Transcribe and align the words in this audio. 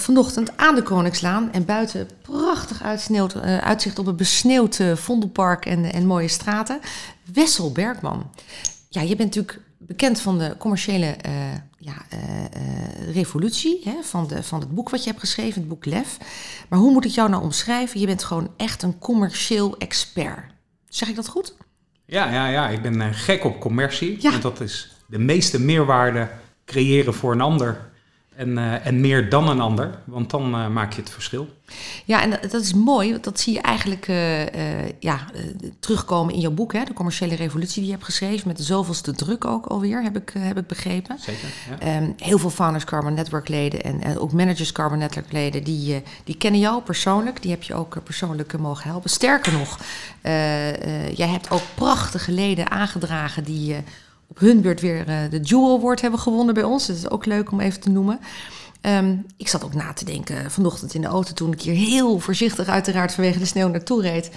Vanochtend 0.00 0.56
aan 0.56 0.74
de 0.74 0.82
Koningslaan 0.82 1.52
en 1.52 1.64
buiten 1.64 2.08
prachtig 2.22 2.82
uitsneeuwd, 2.82 3.34
eh, 3.34 3.58
uitzicht 3.58 3.98
op 3.98 4.06
een 4.06 4.16
besneeuwd 4.16 4.78
eh, 4.78 4.96
Vondelpark 4.96 5.66
en, 5.66 5.84
en 5.84 6.06
mooie 6.06 6.28
straten. 6.28 6.80
Wessel 7.32 7.72
Bergman. 7.72 8.30
Ja, 8.88 9.00
je 9.00 9.16
bent 9.16 9.34
natuurlijk 9.36 9.60
bekend 9.78 10.20
van 10.20 10.38
de 10.38 10.54
commerciële 10.58 11.06
eh, 11.06 11.32
ja, 11.80 11.94
eh, 12.08 12.44
eh, 12.44 13.14
revolutie, 13.14 13.80
hè, 13.84 14.02
van, 14.02 14.26
de, 14.26 14.42
van 14.42 14.60
het 14.60 14.74
boek 14.74 14.90
wat 14.90 15.02
je 15.02 15.08
hebt 15.08 15.20
geschreven, 15.20 15.60
het 15.60 15.68
boek 15.68 15.84
Lef. 15.84 16.18
Maar 16.68 16.78
hoe 16.78 16.92
moet 16.92 17.04
ik 17.04 17.10
jou 17.10 17.28
nou 17.28 17.42
omschrijven? 17.42 18.00
Je 18.00 18.06
bent 18.06 18.24
gewoon 18.24 18.50
echt 18.56 18.82
een 18.82 18.98
commercieel 18.98 19.78
expert. 19.78 20.44
Zeg 20.88 21.08
ik 21.08 21.16
dat 21.16 21.28
goed? 21.28 21.54
Ja, 22.06 22.32
ja, 22.32 22.48
ja. 22.48 22.68
ik 22.68 22.82
ben 22.82 23.00
eh, 23.00 23.08
gek 23.12 23.44
op 23.44 23.60
commercie. 23.60 24.16
Ja. 24.20 24.30
Want 24.30 24.42
dat 24.42 24.60
is 24.60 24.96
de 25.06 25.18
meeste 25.18 25.60
meerwaarde 25.60 26.28
creëren 26.64 27.14
voor 27.14 27.32
een 27.32 27.40
ander. 27.40 27.89
En, 28.36 28.58
eh, 28.58 28.86
en 28.86 29.00
meer 29.00 29.28
dan 29.28 29.48
een 29.48 29.60
ander. 29.60 29.98
Want 30.04 30.30
dan 30.30 30.54
eh, 30.54 30.68
maak 30.68 30.92
je 30.92 31.00
het 31.00 31.10
verschil. 31.10 31.48
Ja, 32.04 32.22
en 32.22 32.30
dat, 32.30 32.50
dat 32.50 32.62
is 32.62 32.74
mooi, 32.74 33.10
want 33.10 33.24
dat 33.24 33.40
zie 33.40 33.52
je 33.52 33.60
eigenlijk 33.60 34.08
eh, 34.08 34.88
ja, 34.88 35.18
terugkomen 35.80 36.34
in 36.34 36.40
jouw 36.40 36.50
boek, 36.50 36.72
hè, 36.72 36.84
de 36.84 36.92
commerciële 36.92 37.34
revolutie 37.34 37.74
die 37.74 37.84
je 37.84 37.90
hebt 37.90 38.04
geschreven, 38.04 38.48
met 38.48 38.60
zoveelste 38.60 39.12
druk 39.12 39.44
ook 39.44 39.66
alweer, 39.66 40.02
heb 40.02 40.16
ik, 40.16 40.32
heb 40.38 40.58
ik 40.58 40.66
begrepen. 40.66 41.18
Zeker. 41.18 41.48
Ja. 41.70 41.78
Ehm, 41.78 42.10
heel 42.16 42.38
veel 42.38 42.50
Founders 42.50 42.84
Carbon 42.84 43.14
Network 43.14 43.48
leden 43.48 43.82
en 43.82 44.18
ook 44.18 44.32
Managers 44.32 44.72
Carbon 44.72 44.98
Network 44.98 45.32
leden, 45.32 45.64
die, 45.64 46.02
die 46.24 46.36
kennen 46.36 46.60
jou 46.60 46.82
persoonlijk. 46.82 47.42
Die 47.42 47.50
heb 47.50 47.62
je 47.62 47.74
ook 47.74 48.02
persoonlijk 48.04 48.58
mogen 48.58 48.90
helpen. 48.90 49.10
Sterker 49.10 49.52
nog, 49.52 49.78
jij 51.14 51.28
hebt 51.28 51.50
ook 51.50 51.62
prachtige 51.74 52.32
leden 52.32 52.70
aangedragen 52.70 53.44
die 53.44 53.76
op 54.30 54.38
hun 54.38 54.60
beurt 54.60 54.80
weer 54.80 55.08
eh, 55.08 55.16
de 55.30 55.40
Jewel 55.40 55.76
Award 55.76 56.00
hebben 56.00 56.20
gewonnen 56.20 56.54
bij 56.54 56.62
ons. 56.62 56.86
Dat 56.86 56.96
is 56.96 57.10
ook 57.10 57.26
leuk 57.26 57.52
om 57.52 57.60
even 57.60 57.80
te 57.80 57.90
noemen. 57.90 58.20
Ehm, 58.80 59.16
ik 59.36 59.48
zat 59.48 59.64
ook 59.64 59.74
na 59.74 59.92
te 59.92 60.04
denken 60.04 60.50
vanochtend 60.50 60.94
in 60.94 61.00
de 61.00 61.06
auto 61.06 61.32
toen 61.32 61.52
ik 61.52 61.62
hier 61.62 61.74
heel 61.74 62.18
voorzichtig 62.18 62.68
uiteraard 62.68 63.14
vanwege 63.14 63.38
de 63.38 63.44
sneeuw 63.44 63.68
naartoe 63.68 64.02
reed. 64.02 64.30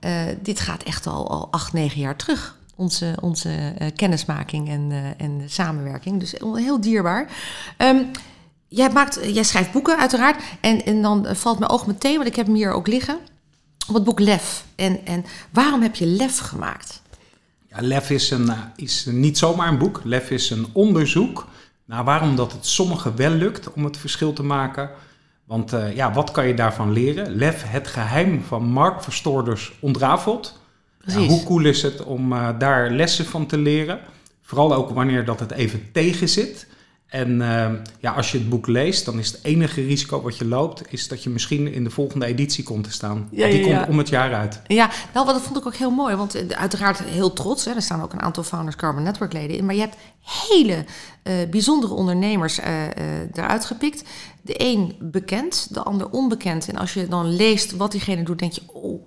Eh, 0.00 0.22
dit 0.42 0.60
gaat 0.60 0.82
echt 0.82 1.06
al, 1.06 1.30
al 1.30 1.48
acht, 1.50 1.72
negen 1.72 2.00
jaar 2.00 2.16
terug. 2.16 2.56
Onze, 2.76 3.16
onze 3.20 3.74
eh, 3.78 3.88
kennismaking 3.96 4.68
en, 4.68 5.14
en 5.16 5.42
samenwerking. 5.46 6.20
Dus 6.20 6.34
heel 6.40 6.80
dierbaar. 6.80 7.30
Ehm, 7.76 8.02
jij, 8.68 8.90
maakt, 8.90 9.20
jij 9.32 9.42
schrijft 9.42 9.72
boeken 9.72 9.98
uiteraard. 9.98 10.42
En, 10.60 10.84
en 10.84 11.02
dan 11.02 11.26
valt 11.36 11.58
mijn 11.58 11.70
oog 11.70 11.86
meteen, 11.86 12.16
want 12.16 12.28
ik 12.28 12.36
heb 12.36 12.46
hem 12.46 12.54
hier 12.54 12.72
ook 12.72 12.86
liggen. 12.86 13.18
Op 13.88 13.94
het 13.94 14.04
boek 14.04 14.20
Lef. 14.20 14.64
En, 14.74 15.06
en 15.06 15.24
waarom 15.50 15.82
heb 15.82 15.94
je 15.94 16.06
Lef 16.06 16.38
gemaakt? 16.38 17.01
Ja, 17.74 17.82
Lef 17.82 18.10
is, 18.10 18.30
een, 18.30 18.48
eh, 18.48 18.58
is 18.76 19.06
niet 19.06 19.38
zomaar 19.38 19.68
een 19.68 19.78
boek. 19.78 20.00
Lef 20.04 20.30
is 20.30 20.50
een 20.50 20.66
onderzoek 20.72 21.46
naar 21.84 22.04
waarom 22.04 22.36
dat 22.36 22.52
het 22.52 22.66
sommigen 22.66 23.16
wel 23.16 23.30
lukt 23.30 23.72
om 23.72 23.84
het 23.84 23.96
verschil 23.96 24.32
te 24.32 24.42
maken. 24.42 24.90
Want 25.44 25.72
eh, 25.72 25.96
ja, 25.96 26.12
wat 26.12 26.30
kan 26.30 26.46
je 26.46 26.54
daarvan 26.54 26.92
leren? 26.92 27.34
Lef, 27.34 27.62
het 27.66 27.86
geheim 27.86 28.42
van 28.42 28.64
marktverstoorders 28.64 29.72
ontrafeld. 29.80 30.60
Ja, 31.04 31.18
hoe 31.18 31.44
cool 31.44 31.64
is 31.64 31.82
het 31.82 32.04
om 32.04 32.32
eh, 32.32 32.48
daar 32.58 32.90
lessen 32.90 33.24
van 33.24 33.46
te 33.46 33.58
leren? 33.58 34.00
Vooral 34.42 34.74
ook 34.74 34.90
wanneer 34.90 35.24
dat 35.24 35.40
het 35.40 35.50
even 35.50 35.92
tegen 35.92 36.28
zit. 36.28 36.66
En 37.12 37.42
eh, 37.42 37.72
ja, 38.00 38.12
als 38.12 38.32
je 38.32 38.38
het 38.38 38.48
boek 38.48 38.66
leest, 38.66 39.04
dan 39.04 39.18
is 39.18 39.32
het 39.32 39.38
enige 39.42 39.82
risico 39.82 40.22
wat 40.22 40.36
je 40.36 40.44
loopt, 40.44 40.92
is 40.92 41.08
dat 41.08 41.22
je 41.22 41.30
misschien 41.30 41.72
in 41.72 41.84
de 41.84 41.90
volgende 41.90 42.26
editie 42.26 42.64
komt 42.64 42.84
te 42.84 42.90
staan. 42.92 43.28
Ja, 43.30 43.46
Die 43.46 43.66
ja, 43.66 43.76
komt 43.76 43.88
om 43.88 43.98
het 43.98 44.08
jaar 44.08 44.34
uit. 44.34 44.60
Ja, 44.66 44.90
nou, 45.14 45.26
wat 45.26 45.34
dat 45.34 45.44
vond 45.44 45.58
ik 45.58 45.66
ook 45.66 45.74
heel 45.74 45.90
mooi. 45.90 46.16
Want 46.16 46.34
eh, 46.34 46.48
uiteraard 46.48 46.98
heel 46.98 47.32
trots. 47.32 47.64
Hè, 47.64 47.72
er 47.72 47.82
staan 47.82 48.02
ook 48.02 48.12
een 48.12 48.22
aantal 48.22 48.42
Founders 48.42 48.76
Carbon 48.76 49.02
Network 49.02 49.32
leden 49.32 49.56
in. 49.56 49.64
Maar 49.64 49.74
je 49.74 49.80
hebt 49.80 49.96
hele 50.48 50.84
eh, 51.22 51.34
bijzondere 51.50 51.94
ondernemers 51.94 52.58
eh, 52.58 52.88
eruit 53.32 53.64
gepikt. 53.64 54.04
De 54.42 54.54
een 54.56 54.96
bekend, 55.00 55.74
de 55.74 55.82
ander 55.82 56.10
onbekend. 56.10 56.68
En 56.68 56.76
als 56.76 56.94
je 56.94 57.08
dan 57.08 57.34
leest 57.34 57.76
wat 57.76 57.90
diegene 57.90 58.22
doet, 58.22 58.38
denk 58.38 58.52
je... 58.52 58.62
oh, 58.66 59.06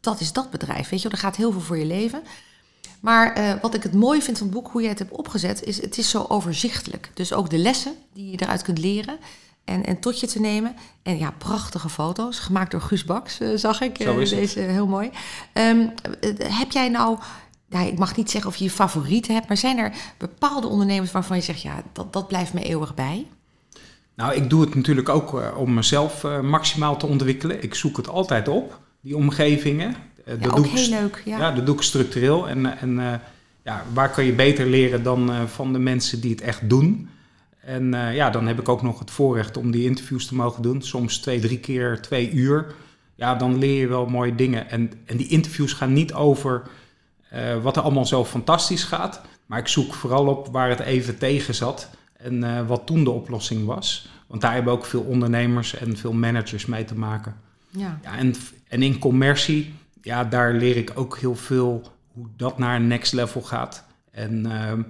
dat 0.00 0.20
is 0.20 0.32
dat 0.32 0.50
bedrijf. 0.50 0.88
Weet 0.88 1.02
je, 1.02 1.08
wel, 1.08 1.18
er 1.18 1.24
gaat 1.24 1.36
heel 1.36 1.52
veel 1.52 1.60
voor 1.60 1.78
je 1.78 1.86
leven. 1.86 2.22
Maar 3.00 3.32
eh, 3.32 3.54
wat 3.62 3.74
ik 3.74 3.82
het 3.82 3.94
mooi 3.94 4.22
vind 4.22 4.38
van 4.38 4.46
het 4.46 4.56
boek, 4.56 4.68
hoe 4.68 4.80
jij 4.80 4.90
het 4.90 4.98
hebt 4.98 5.12
opgezet, 5.12 5.62
is 5.62 5.82
het 5.82 5.98
is 5.98 6.10
zo 6.10 6.24
overzichtelijk. 6.28 7.10
Dus 7.14 7.32
ook 7.32 7.50
de 7.50 7.58
lessen 7.58 7.94
die 8.12 8.30
je 8.30 8.36
eruit 8.40 8.62
kunt 8.62 8.78
leren 8.78 9.18
en, 9.70 9.84
en 9.84 10.00
tot 10.00 10.20
je 10.20 10.26
te 10.26 10.40
nemen. 10.40 10.74
En 11.02 11.18
ja, 11.18 11.34
prachtige 11.38 11.88
foto's, 11.88 12.38
gemaakt 12.38 12.70
door 12.70 12.80
Guus 12.80 13.04
Baks, 13.04 13.40
eh, 13.40 13.48
zag 13.54 13.80
ik. 13.80 13.96
Zo 14.00 14.14
eh, 14.14 14.20
is 14.20 14.30
deze 14.30 14.60
heel 14.60 14.86
mooi. 14.86 15.10
Ehm, 15.52 15.86
eh, 16.20 16.58
heb 16.58 16.70
jij 16.70 16.88
nou, 16.88 17.18
nou, 17.68 17.86
ik 17.86 17.98
mag 17.98 18.16
niet 18.16 18.30
zeggen 18.30 18.50
of 18.50 18.56
je 18.56 18.64
je 18.64 18.70
favorieten 18.70 19.34
hebt, 19.34 19.48
maar 19.48 19.56
zijn 19.56 19.78
er 19.78 19.92
bepaalde 20.18 20.66
ondernemers 20.66 21.12
waarvan 21.12 21.36
je 21.36 21.42
zegt, 21.42 21.62
ja, 21.62 21.82
dat, 21.92 22.12
dat 22.12 22.28
blijft 22.28 22.52
me 22.52 22.62
eeuwig 22.62 22.94
bij? 22.94 23.26
Nou, 24.14 24.34
ik 24.34 24.50
doe 24.50 24.60
het 24.60 24.74
natuurlijk 24.74 25.08
ook 25.08 25.56
om 25.56 25.74
mezelf 25.74 26.22
maximaal 26.42 26.96
te 26.96 27.06
ontwikkelen. 27.06 27.62
Ik 27.62 27.74
zoek 27.74 27.96
het 27.96 28.08
altijd 28.08 28.48
op, 28.48 28.78
die 29.00 29.16
omgevingen. 29.16 29.94
Eh, 30.24 30.34
Ja, 30.34 30.40
dat 30.40 30.50
ook 30.50 30.56
doe 30.56 30.66
ik 30.66 30.78
heel 30.78 30.88
leuk. 31.00 31.22
Ja. 31.24 31.38
Ja, 31.38 31.52
dat 31.52 31.66
doe 31.66 31.74
ik 31.74 31.82
structureel. 31.82 32.48
En, 32.48 32.78
en 32.78 32.98
eh, 32.98 33.14
ja, 33.64 33.84
waar 33.92 34.10
kan 34.10 34.24
je 34.24 34.32
beter 34.32 34.66
leren 34.66 35.02
dan 35.02 35.30
eh, 35.32 35.44
van 35.44 35.72
de 35.72 35.78
mensen 35.78 36.20
die 36.20 36.30
het 36.30 36.40
echt 36.40 36.68
doen? 36.68 37.08
En 37.60 37.94
eh, 37.94 38.14
ja, 38.14 38.30
dan 38.30 38.46
heb 38.46 38.60
ik 38.60 38.68
ook 38.68 38.82
nog 38.82 38.98
het 38.98 39.10
voorrecht 39.10 39.56
om 39.56 39.70
die 39.70 39.84
interviews 39.84 40.26
te 40.26 40.34
mogen 40.34 40.62
doen. 40.62 40.82
Soms 40.82 41.18
twee, 41.18 41.40
drie 41.40 41.58
keer 41.58 42.00
twee 42.02 42.30
uur. 42.30 42.74
Ja, 43.14 43.34
dan 43.34 43.58
leer 43.58 43.80
je 43.80 43.86
wel 43.86 44.06
mooie 44.06 44.34
dingen. 44.34 44.70
En, 44.70 44.92
en 45.04 45.16
die 45.16 45.28
interviews 45.28 45.72
gaan 45.72 45.92
niet 45.92 46.12
over 46.12 46.62
eh, 47.28 47.62
wat 47.62 47.76
er 47.76 47.82
allemaal 47.82 48.06
zo 48.06 48.24
fantastisch 48.24 48.84
gaat. 48.84 49.20
Maar 49.46 49.58
ik 49.58 49.68
zoek 49.68 49.94
vooral 49.94 50.26
op 50.26 50.48
waar 50.52 50.68
het 50.68 50.80
even 50.80 51.18
tegen 51.18 51.54
zat. 51.54 51.88
En 52.16 52.44
eh, 52.44 52.66
wat 52.66 52.86
toen 52.86 53.04
de 53.04 53.10
oplossing 53.10 53.64
was. 53.66 54.08
Want 54.26 54.42
daar 54.42 54.52
hebben 54.52 54.72
ook 54.72 54.86
veel 54.86 55.00
ondernemers 55.00 55.74
en 55.76 55.96
veel 55.96 56.12
managers 56.12 56.66
mee 56.66 56.84
te 56.84 56.94
maken. 56.94 57.34
ja. 57.70 57.98
Ja, 58.02 58.16
en, 58.16 58.34
en 58.68 58.82
in 58.82 58.98
commercie, 58.98 59.74
ja, 60.02 60.24
daar 60.24 60.52
leer 60.52 60.76
ik 60.76 60.92
ook 60.94 61.18
heel 61.18 61.34
veel 61.34 61.82
hoe 62.12 62.26
dat 62.36 62.58
naar 62.58 62.76
een 62.76 62.86
next 62.86 63.12
level 63.12 63.42
gaat. 63.42 63.84
En 64.10 64.46
ehm, 64.46 64.82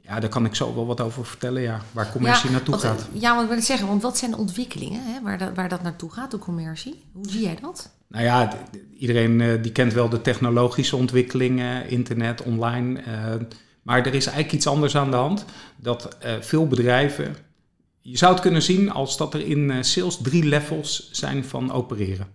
ja, 0.00 0.20
daar 0.20 0.30
kan 0.30 0.44
ik 0.44 0.54
zo 0.54 0.74
wel 0.74 0.86
wat 0.86 1.00
over 1.00 1.26
vertellen, 1.26 1.62
ja, 1.62 1.80
waar 1.92 2.12
commercie 2.12 2.50
naartoe 2.50 2.70
want, 2.70 2.84
eh, 2.84 2.90
gaat. 2.90 3.08
Ja, 3.12 3.30
want 3.30 3.48
ik 3.48 3.54
wil 3.54 3.62
zeggen, 3.62 3.86
want 3.86 4.02
wat 4.02 4.18
zijn 4.18 4.30
de 4.30 4.36
ontwikkelingen 4.36 5.00
hè, 5.04 5.22
waar, 5.22 5.38
dat, 5.38 5.54
waar 5.54 5.68
dat 5.68 5.82
naartoe 5.82 6.12
gaat, 6.12 6.30
de 6.30 6.38
commercie? 6.38 7.02
Hoe 7.12 7.28
zie 7.28 7.42
jij 7.42 7.58
dat? 7.60 7.90
Nou 8.08 8.24
ja, 8.24 8.52
iedereen 8.98 9.40
eh, 9.40 9.62
die 9.62 9.72
kent 9.72 9.92
wel 9.92 10.08
de 10.08 10.22
technologische 10.22 10.96
ontwikkelingen, 10.96 11.88
internet, 11.88 12.42
online. 12.42 13.00
eh, 13.00 13.34
maar 13.82 13.98
er 13.98 14.14
is 14.14 14.26
eigenlijk 14.26 14.52
iets 14.52 14.66
anders 14.66 14.96
aan 14.96 15.10
de 15.10 15.16
hand. 15.16 15.44
Dat 15.76 16.16
veel 16.40 16.66
bedrijven, 16.66 17.36
je 18.00 18.16
zou 18.16 18.32
het 18.32 18.42
kunnen 18.42 18.62
zien 18.62 18.90
als 18.90 19.16
dat 19.16 19.34
er 19.34 19.46
in 19.46 19.84
sales 19.84 20.18
drie 20.22 20.44
levels 20.44 21.08
zijn 21.12 21.44
van 21.44 21.72
opereren. 21.72 22.26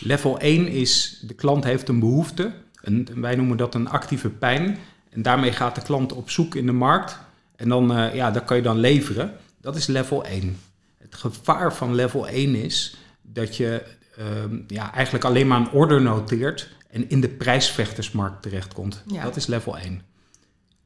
Level 0.00 0.38
1 0.38 0.68
is, 0.68 1.22
de 1.26 1.34
klant 1.34 1.64
heeft 1.64 1.88
een 1.88 1.98
behoefte. 1.98 2.52
Een, 2.82 3.08
wij 3.14 3.34
noemen 3.34 3.56
dat 3.56 3.74
een 3.74 3.88
actieve 3.88 4.28
pijn. 4.28 4.78
En 5.10 5.22
daarmee 5.22 5.52
gaat 5.52 5.74
de 5.74 5.82
klant 5.82 6.12
op 6.12 6.30
zoek 6.30 6.54
in 6.54 6.66
de 6.66 6.72
markt. 6.72 7.18
En 7.56 7.68
dan, 7.68 7.94
eh, 7.94 8.14
ja, 8.14 8.30
dat 8.30 8.44
kan 8.44 8.56
je 8.56 8.62
dan 8.62 8.78
leveren. 8.78 9.36
Dat 9.60 9.76
is 9.76 9.86
level 9.86 10.24
1. 10.24 10.58
Het 10.98 11.14
gevaar 11.14 11.74
van 11.74 11.94
level 11.94 12.28
1 12.28 12.54
is 12.54 12.96
dat 13.22 13.56
je 13.56 13.82
ehm, 14.16 14.58
ja, 14.66 14.92
eigenlijk 14.92 15.24
alleen 15.24 15.46
maar 15.46 15.60
een 15.60 15.70
order 15.70 16.02
noteert 16.02 16.68
en 16.90 17.08
in 17.08 17.20
de 17.20 17.28
prijsvechtersmarkt 17.28 18.42
terechtkomt. 18.42 19.02
Ja. 19.06 19.22
Dat 19.22 19.36
is 19.36 19.46
level 19.46 19.78
1. 19.78 20.02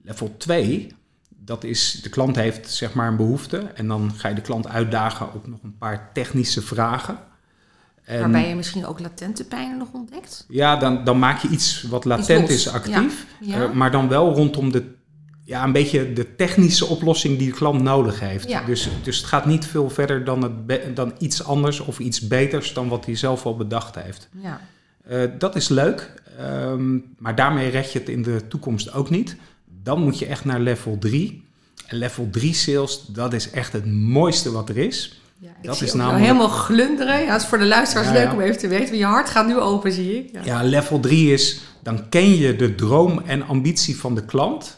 Level 0.03 0.37
2, 0.37 0.95
dat 1.29 1.65
is 1.65 2.01
de 2.03 2.09
klant 2.09 2.37
heeft 2.37 2.71
zeg 2.71 2.95
maar 2.95 3.09
een 3.09 3.17
behoefte 3.17 3.59
en 3.59 3.89
dan 3.89 4.13
ga 4.17 4.29
je 4.29 4.35
de 4.35 4.41
klant 4.41 4.69
uitdagen 4.69 5.35
op 5.35 5.47
nog 5.47 5.63
een 5.63 5.79
paar 5.79 6.11
technische 6.13 6.63
vragen. 6.63 7.19
En, 8.05 8.21
Waarbij 8.21 8.49
je 8.49 8.55
misschien 8.55 8.87
ook 8.87 9.01
latente 9.01 9.45
pijnen 9.45 9.79
nog 9.79 9.89
ontdekt? 9.93 10.45
Ja, 10.49 10.77
dan, 10.77 11.05
dan 11.05 11.19
maak 11.19 11.43
je 11.43 11.49
iets 11.49 11.83
wat 11.83 12.05
latent 12.05 12.49
is 12.49 12.69
actief, 12.69 13.27
ja. 13.41 13.57
Ja. 13.57 13.65
eh, 13.65 13.73
maar 13.73 13.91
dan 13.91 14.09
wel 14.09 14.35
rondom 14.35 14.73
de, 14.73 14.85
ja, 15.45 15.65
een 15.65 15.73
beetje 15.73 16.13
de 16.13 16.37
technische 16.37 16.87
oplossing 16.87 17.39
die 17.39 17.49
de 17.49 17.55
klant 17.57 17.83
nodig 17.83 18.21
heeft. 18.21 18.49
Ja. 18.49 18.65
Dus, 18.65 18.89
dus 19.03 19.17
het 19.17 19.27
gaat 19.27 19.47
niet 19.47 19.67
veel 19.67 19.91
verder 19.91 20.25
dan, 20.25 20.65
het 20.67 20.97
dan 20.97 21.13
iets 21.19 21.45
anders 21.45 21.81
of 21.81 21.99
iets 21.99 22.21
beters 22.21 22.73
dan 22.73 22.89
wat 22.89 23.05
hij 23.05 23.17
zelf 23.17 23.47
al 23.47 23.57
bedacht 23.57 23.95
heeft. 23.95 24.29
Ja. 24.43 24.61
Eh, 25.05 25.23
dat 25.39 25.57
is 25.57 25.69
leuk, 25.69 26.23
ehm, 26.39 26.99
maar 27.19 27.35
daarmee 27.35 27.71
red 27.71 27.93
je 27.93 27.99
het 27.99 28.09
in 28.09 28.23
de 28.23 28.49
toekomst 28.49 28.93
ook 28.93 29.11
niet. 29.11 29.37
Dan 29.83 30.03
moet 30.03 30.19
je 30.19 30.27
echt 30.27 30.45
naar 30.45 30.61
level 30.61 30.99
3. 30.99 31.45
En 31.87 31.97
level 31.97 32.29
3 32.31 32.55
sales, 32.55 33.05
dat 33.07 33.33
is 33.33 33.51
echt 33.51 33.73
het 33.73 33.87
mooiste 33.87 34.53
wat 34.53 34.69
er 34.69 34.77
is. 34.77 35.21
Ja, 35.39 35.51
ik 35.51 35.67
Dat 35.67 35.77
zie 35.77 35.87
is 35.87 35.93
namelijk- 35.93 36.25
helemaal 36.25 36.49
glunderen. 36.49 37.21
Ja, 37.23 37.35
is 37.37 37.45
voor 37.45 37.59
de 37.59 37.65
luisteraars 37.65 38.07
Ja, 38.09 38.13
leuk 38.15 38.33
om 38.33 38.41
even 38.41 38.59
te 38.59 38.69
weten. 38.69 38.97
Je 38.97 39.05
hart 39.05 39.29
gaat 39.31 39.47
nu 39.47 39.59
open, 39.59 39.93
zie 39.93 40.19
ik. 40.19 40.31
Ja. 40.33 40.41
Ja, 40.45 40.63
level 40.63 41.01
3 41.01 41.33
is, 41.33 41.61
dan 41.83 42.09
ken 42.09 42.37
je 42.37 42.57
de 42.57 42.75
droom 42.75 43.19
en 43.27 43.47
ambitie 43.47 43.97
van 43.97 44.15
de 44.15 44.25
klant. 44.25 44.77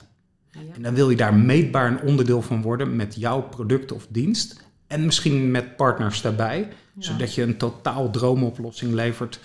En 0.75 0.83
dan 0.83 0.95
wil 0.95 1.11
je 1.11 1.17
daar 1.17 1.35
meetbaar 1.35 1.87
een 1.91 2.01
onderdeel 2.01 2.43
van 2.43 2.63
worden 2.63 2.97
met 2.97 3.15
jouw 3.19 3.43
product 3.43 3.93
of 3.93 4.07
dienst. 4.09 4.65
En 4.87 5.05
misschien 5.05 5.51
met 5.51 5.77
partners 5.77 6.21
daarbij. 6.23 6.69
Zodat 6.99 7.35
je 7.35 7.43
een 7.43 7.57
totaal 7.57 8.11
droomoplossing 8.11 8.93
levert 8.93 9.41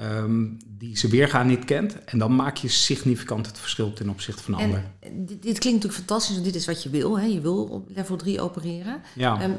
ehm, 0.00 0.44
die 0.78 0.96
ze 0.96 1.08
weergaan 1.08 1.46
niet 1.46 1.64
kent. 1.64 2.04
En 2.04 2.18
dan 2.18 2.36
maak 2.36 2.56
je 2.56 2.68
significant 2.68 3.46
het 3.46 3.58
verschil 3.58 3.92
ten 3.92 4.08
opzichte 4.08 4.42
van 4.42 4.54
anderen. 4.54 4.84
En 5.00 5.26
dit, 5.26 5.42
dit 5.42 5.58
klinkt 5.58 5.82
natuurlijk 5.82 5.94
fantastisch, 5.94 6.32
want 6.34 6.44
dit 6.46 6.54
is 6.54 6.66
wat 6.66 6.82
je 6.82 6.90
wil. 6.90 7.18
Hè? 7.18 7.24
Je 7.26 7.40
wil 7.40 7.64
op 7.64 7.88
level 7.94 8.16
3 8.16 8.40
opereren. 8.40 9.00
Ja. 9.14 9.40
Ehm, 9.40 9.50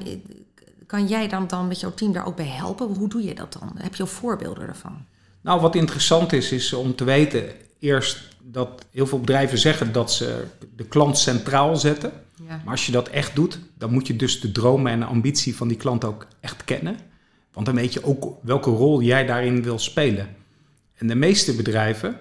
kan 0.91 1.07
jij 1.07 1.27
dan, 1.27 1.47
dan 1.47 1.67
met 1.67 1.79
jouw 1.79 1.93
team 1.93 2.13
daar 2.13 2.25
ook 2.25 2.35
bij 2.35 2.47
helpen? 2.47 2.87
Hoe 2.87 3.09
doe 3.09 3.23
je 3.23 3.33
dat 3.33 3.57
dan? 3.59 3.71
Heb 3.75 3.95
je 3.95 4.03
ook 4.03 4.09
voorbeelden 4.09 4.65
daarvan? 4.65 5.05
Nou, 5.41 5.61
wat 5.61 5.75
interessant 5.75 6.33
is, 6.33 6.51
is 6.51 6.73
om 6.73 6.95
te 6.95 7.03
weten 7.03 7.43
eerst 7.79 8.27
dat 8.43 8.85
heel 8.91 9.07
veel 9.07 9.19
bedrijven 9.19 9.57
zeggen 9.57 9.91
dat 9.91 10.13
ze 10.13 10.43
de 10.75 10.85
klant 10.85 11.17
centraal 11.17 11.75
zetten. 11.75 12.11
Ja. 12.47 12.61
Maar 12.63 12.71
als 12.71 12.85
je 12.85 12.91
dat 12.91 13.07
echt 13.07 13.35
doet, 13.35 13.59
dan 13.77 13.91
moet 13.91 14.07
je 14.07 14.15
dus 14.15 14.39
de 14.41 14.51
dromen 14.51 14.91
en 14.91 14.99
de 14.99 15.05
ambitie 15.05 15.55
van 15.55 15.67
die 15.67 15.77
klant 15.77 16.05
ook 16.05 16.27
echt 16.39 16.65
kennen. 16.65 16.95
Want 17.53 17.65
dan 17.65 17.75
weet 17.75 17.93
je 17.93 18.03
ook 18.03 18.37
welke 18.41 18.69
rol 18.69 19.01
jij 19.01 19.25
daarin 19.25 19.63
wil 19.63 19.79
spelen. 19.79 20.35
En 20.93 21.07
de 21.07 21.15
meeste 21.15 21.55
bedrijven, 21.55 22.19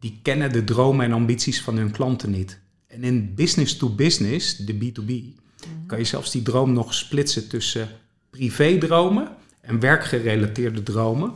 die 0.00 0.18
kennen 0.22 0.52
de 0.52 0.64
dromen 0.64 1.06
en 1.06 1.12
ambities 1.12 1.62
van 1.62 1.76
hun 1.76 1.90
klanten 1.90 2.30
niet. 2.30 2.60
En 2.86 3.04
in 3.04 3.34
business 3.34 3.76
to 3.76 3.88
business, 3.88 4.56
de 4.56 4.74
B2B, 4.74 5.38
kan 5.86 5.98
je 5.98 6.04
zelfs 6.04 6.30
die 6.30 6.42
droom 6.42 6.72
nog 6.72 6.94
splitsen 6.94 7.48
tussen 7.48 7.88
privédromen 8.30 9.28
en 9.60 9.80
werkgerelateerde 9.80 10.82
dromen. 10.82 11.32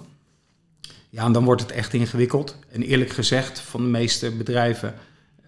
Ja, 1.10 1.24
en 1.24 1.32
dan 1.32 1.44
wordt 1.44 1.62
het 1.62 1.72
echt 1.72 1.92
ingewikkeld. 1.92 2.58
En 2.70 2.82
eerlijk 2.82 3.10
gezegd, 3.10 3.60
van 3.60 3.82
de 3.82 3.88
meeste 3.88 4.30
bedrijven, 4.30 4.94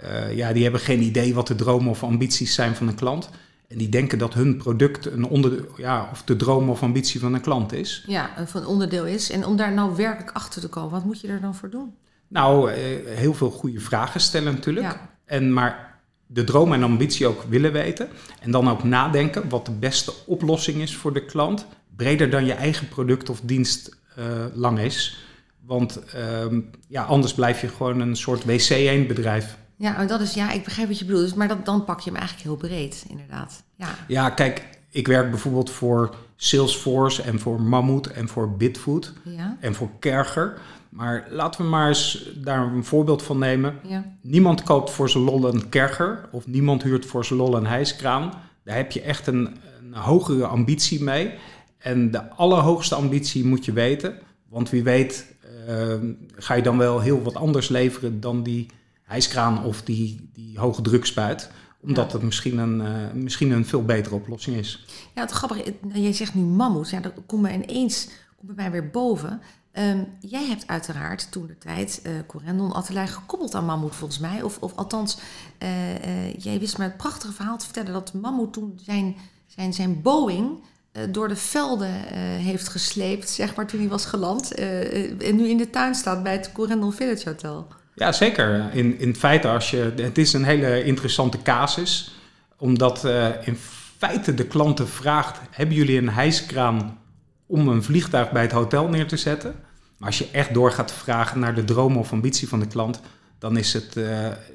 uh, 0.05 0.37
ja, 0.37 0.53
die 0.53 0.63
hebben 0.63 0.81
geen 0.81 1.03
idee 1.03 1.35
wat 1.35 1.47
de 1.47 1.55
dromen 1.55 1.91
of 1.91 2.03
ambities 2.03 2.55
zijn 2.55 2.75
van 2.75 2.89
een 2.89 2.95
klant. 2.95 3.31
En 3.69 3.79
die 3.79 3.89
denken 3.89 4.19
dat 4.19 4.35
hun 4.35 4.57
product 4.57 5.07
een 5.07 5.25
onder, 5.25 5.65
ja, 5.77 6.09
of 6.13 6.23
de 6.23 6.37
droom 6.37 6.71
of 6.71 6.83
ambitie 6.83 7.21
van 7.21 7.35
een 7.35 7.41
klant 7.41 7.73
is. 7.73 8.05
Ja, 8.07 8.31
van 8.47 8.61
een 8.61 8.67
onderdeel 8.67 9.07
is. 9.07 9.31
En 9.31 9.47
om 9.47 9.57
daar 9.57 9.73
nou 9.73 9.97
werkelijk 9.97 10.31
achter 10.37 10.61
te 10.61 10.69
komen, 10.69 10.91
wat 10.91 11.05
moet 11.05 11.21
je 11.21 11.29
er 11.29 11.41
dan 11.41 11.55
voor 11.55 11.71
doen? 11.71 11.95
Nou, 12.29 12.71
uh, 12.71 12.77
heel 13.07 13.35
veel 13.35 13.51
goede 13.51 13.81
vragen 13.81 14.21
stellen 14.21 14.55
natuurlijk. 14.55 14.87
Ja. 14.87 15.11
En 15.25 15.53
maar 15.53 15.96
de 16.27 16.45
droom 16.45 16.73
en 16.73 16.83
ambitie 16.83 17.27
ook 17.27 17.43
willen 17.49 17.73
weten. 17.73 18.09
En 18.41 18.51
dan 18.51 18.71
ook 18.71 18.85
nadenken 18.85 19.49
wat 19.49 19.67
de 19.67 19.73
beste 19.73 20.13
oplossing 20.27 20.83
is 20.83 20.97
voor 20.97 21.13
de 21.13 21.25
klant. 21.25 21.67
Breder 21.97 22.31
dan 22.31 22.45
je 22.45 22.53
eigen 22.53 22.89
product 22.89 23.29
of 23.29 23.41
dienst 23.41 23.97
uh, 24.19 24.25
lang 24.55 24.79
is. 24.79 25.27
Want 25.67 26.01
um, 26.43 26.71
ja, 26.89 27.03
anders 27.03 27.35
blijf 27.35 27.61
je 27.61 27.69
gewoon 27.69 28.01
een 28.01 28.17
soort 28.17 28.43
WC1 28.43 29.07
bedrijf. 29.07 29.57
Ja, 29.77 29.93
maar 29.93 30.07
dat 30.07 30.21
is, 30.21 30.35
ja, 30.35 30.51
ik 30.51 30.65
begrijp 30.65 30.89
wat 30.89 30.99
je 30.99 31.05
bedoelt. 31.05 31.35
Maar 31.35 31.49
dat, 31.49 31.65
dan 31.65 31.85
pak 31.85 32.01
je 32.01 32.11
hem 32.11 32.19
eigenlijk 32.19 32.49
heel 32.49 32.69
breed, 32.69 33.05
inderdaad. 33.09 33.63
Ja. 33.77 33.89
ja, 34.09 34.31
kijk, 34.31 34.65
ik 34.91 35.07
werk 35.07 35.31
bijvoorbeeld 35.31 35.71
voor 35.71 36.15
Salesforce 36.37 37.23
en 37.23 37.41
voor 37.41 37.61
Mammoet 37.61 38.07
en 38.07 38.29
voor 38.29 38.57
Bitfood 38.57 39.13
ja. 39.25 39.57
en 39.61 39.75
voor 39.75 39.91
Kerger. 39.99 40.59
Maar 40.97 41.27
laten 41.31 41.61
we 41.61 41.67
maar 41.67 41.89
eens 41.89 42.31
daar 42.37 42.73
een 42.73 42.85
voorbeeld 42.85 43.23
van 43.23 43.39
nemen. 43.39 43.79
Ja. 43.83 44.05
Niemand 44.21 44.63
koopt 44.63 44.91
voor 44.91 45.11
zijn 45.11 45.25
lol 45.25 45.49
een 45.49 45.69
Kerger 45.69 46.29
of 46.33 46.47
niemand 46.47 46.83
huurt 46.83 47.07
voor 47.07 47.25
zijn 47.25 47.39
lol 47.39 47.57
een 47.57 47.67
hijskraan. 47.67 48.33
Daar 48.65 48.77
heb 48.77 48.93
je 48.93 49.01
echt 49.01 49.27
een, 49.27 49.57
een 49.81 49.95
hogere 49.95 50.47
ambitie 50.47 51.03
mee. 51.03 51.35
En 51.79 52.11
de 52.11 52.31
allerhoogste 52.31 52.95
ambitie 52.95 53.45
moet 53.45 53.65
je 53.65 53.73
weten. 53.73 54.19
Want 54.49 54.71
wie 54.71 54.83
weet 54.83 55.37
uh, 55.69 55.95
ga 56.37 56.55
je 56.55 56.63
dan 56.63 56.79
wel 56.79 57.01
heel 57.01 57.23
wat 57.23 57.35
anders 57.35 57.69
leveren 57.69 58.21
dan 58.21 58.43
die 58.43 58.67
hijskraan 59.03 59.65
of 59.65 59.83
die, 59.83 60.31
die 60.33 60.59
hoge 60.59 60.83
drukspuit. 60.83 61.51
Omdat 61.81 62.07
ja. 62.07 62.17
het 62.17 62.23
misschien 62.23 62.59
een, 62.59 62.81
uh, 62.81 63.23
misschien 63.23 63.51
een 63.51 63.67
veel 63.67 63.85
betere 63.85 64.15
oplossing 64.15 64.57
is. 64.57 64.85
Ja, 65.15 65.21
het 65.21 65.31
grappige, 65.31 65.75
jij 65.93 66.13
zegt 66.13 66.35
nu 66.35 66.43
mammoet. 66.43 66.91
Ja, 66.91 67.01
dat 67.01 67.13
komt 67.27 67.43
me 67.43 67.53
ineens 67.53 68.09
komt 68.37 68.55
bij 68.55 68.71
mij 68.71 68.71
weer 68.71 68.91
boven. 68.91 69.41
Um, 69.79 70.07
jij 70.21 70.47
hebt 70.47 70.67
uiteraard 70.67 71.33
toen 71.33 71.47
de 71.47 71.59
tijd 71.59 72.01
uh, 72.07 72.13
Corendon 72.27 72.73
Atelier 72.73 73.09
gekoppeld 73.09 73.55
aan 73.55 73.65
Mammoet 73.65 73.95
volgens 73.95 74.19
mij. 74.19 74.43
Of, 74.43 74.59
of 74.61 74.73
althans, 74.77 75.19
uh, 75.63 76.35
jij 76.35 76.59
wist 76.59 76.79
me 76.79 76.85
het 76.85 76.97
prachtige 76.97 77.33
verhaal 77.33 77.59
te 77.59 77.65
vertellen 77.65 77.93
dat 77.93 78.13
Mammoet 78.13 78.53
toen 78.53 78.81
zijn, 78.83 79.17
zijn, 79.47 79.73
zijn 79.73 80.03
Boeing 80.03 80.65
door 81.11 81.29
de 81.29 81.37
velden 81.37 81.93
heeft 82.41 82.69
gesleept, 82.69 83.31
zeg 83.31 83.55
maar, 83.55 83.67
toen 83.67 83.81
hij 83.81 83.89
was 83.89 84.07
geland. 84.07 84.55
En 84.55 85.37
nu 85.37 85.49
in 85.49 85.57
de 85.57 85.71
tuin 85.71 85.95
staat 85.95 86.23
bij 86.23 86.33
het 86.33 86.53
Corendon 86.53 86.93
Village 86.93 87.29
Hotel. 87.29 87.67
Ja, 87.95 88.13
zeker. 88.13 88.75
In, 88.75 88.99
in 88.99 89.17
feite, 89.17 89.49
als 89.49 89.71
je, 89.71 89.93
het 89.97 90.19
is 90.19 90.33
een 90.33 90.45
hele 90.45 90.85
interessante 90.85 91.43
casus. 91.43 92.15
Omdat 92.59 93.05
in 93.45 93.59
feite 93.99 94.35
de 94.35 94.47
klanten 94.47 94.89
vraagt, 94.89 95.41
hebben 95.51 95.77
jullie 95.77 95.99
een 95.99 96.11
hijskraan 96.11 96.99
om 97.47 97.69
een 97.69 97.83
vliegtuig 97.83 98.33
bij 98.33 98.43
het 98.43 98.53
hotel 98.53 98.89
neer 98.89 99.07
te 99.07 99.17
zetten? 99.17 99.65
Maar 99.97 100.09
als 100.09 100.19
je 100.19 100.29
echt 100.33 100.55
door 100.55 100.73
gaat 100.73 100.93
vragen 100.93 101.41
naar 101.41 101.55
de 101.55 101.65
droom 101.65 101.97
of 101.97 102.13
ambitie 102.13 102.49
van 102.49 102.61
de 102.61 102.67
klant, 102.67 103.01
dan, 103.39 103.57
is 103.57 103.73
het, 103.73 103.97